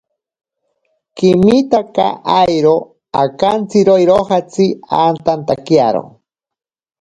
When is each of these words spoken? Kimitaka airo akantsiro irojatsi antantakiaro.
Kimitaka 1.17 2.05
airo 2.39 2.73
akantsiro 3.23 3.93
irojatsi 4.05 4.65
antantakiaro. 5.03 6.03